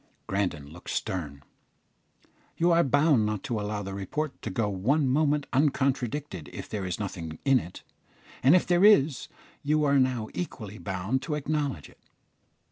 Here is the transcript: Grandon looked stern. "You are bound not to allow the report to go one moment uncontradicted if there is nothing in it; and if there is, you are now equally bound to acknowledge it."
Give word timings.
Grandon 0.27 0.67
looked 0.73 0.89
stern. 0.89 1.43
"You 2.57 2.71
are 2.71 2.83
bound 2.83 3.23
not 3.23 3.43
to 3.43 3.59
allow 3.59 3.83
the 3.83 3.93
report 3.93 4.41
to 4.41 4.49
go 4.49 4.67
one 4.67 5.07
moment 5.07 5.45
uncontradicted 5.53 6.49
if 6.51 6.67
there 6.67 6.87
is 6.87 6.99
nothing 6.99 7.37
in 7.45 7.59
it; 7.59 7.83
and 8.41 8.55
if 8.55 8.65
there 8.65 8.83
is, 8.83 9.27
you 9.61 9.83
are 9.83 9.99
now 9.99 10.27
equally 10.33 10.79
bound 10.79 11.21
to 11.21 11.35
acknowledge 11.35 11.87
it." 11.87 11.99